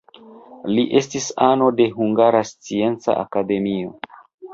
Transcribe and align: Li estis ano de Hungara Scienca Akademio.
Li 0.77 0.85
estis 0.99 1.27
ano 1.47 1.67
de 1.79 1.87
Hungara 1.97 2.41
Scienca 2.53 3.15
Akademio. 3.25 3.93